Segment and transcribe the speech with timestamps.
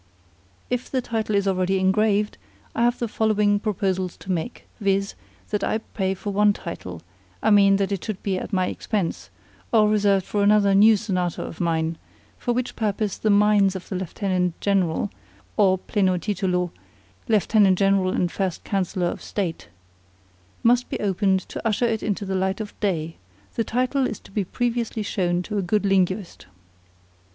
[0.71, 2.39] If the title is already engraved,
[2.73, 5.13] I have the two following proposals to make; viz.,
[5.51, 7.03] that I pay for one title
[7.43, 9.29] I mean that it should be at my expense,
[9.71, 11.99] or reserved for another new sonata of mine,
[12.39, 15.11] for which purpose the mines of the Lieutenant General
[15.55, 16.71] (or pleno titulo,
[17.27, 19.67] Lieutenant General and First Councillor of State)
[20.63, 23.17] must be opened to usher it into the light of day;
[23.53, 26.47] the title to be previously shown to a good linguist.